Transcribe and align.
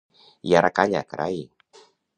I 0.51 0.55
ara 0.61 0.71
calla, 0.79 1.05
carai! 1.13 1.39